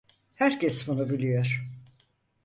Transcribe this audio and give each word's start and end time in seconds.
Herkes 0.35 0.87
bunu 0.87 1.09
biliyor. 1.09 1.67